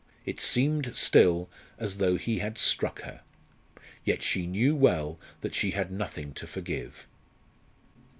[0.25, 1.47] It seemed still
[1.77, 3.21] as though he had struck her.
[4.03, 7.05] Yet she knew well that she had nothing to forgive.